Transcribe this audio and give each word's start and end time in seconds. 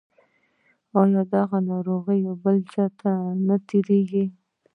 ایا 0.99 1.21
دا 1.31 1.41
ناروغي 1.69 2.21
بل 2.43 2.57
چا 2.71 2.85
ته 2.99 3.11
تیریږي؟ 3.67 4.25